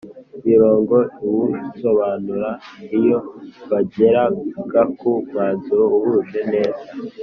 [0.47, 0.95] mirongo
[1.25, 2.49] iwusobanura
[2.97, 3.17] Iyo
[3.69, 6.85] bageraga ku mwanzuro uhuje neza